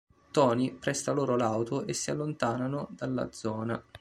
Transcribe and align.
Tony 0.31 0.73
presta 0.73 1.11
loro 1.11 1.35
l'auto 1.35 1.85
e 1.85 1.93
si 1.93 2.09
allontanano 2.09 2.87
dalla 2.93 3.31
zona. 3.31 3.79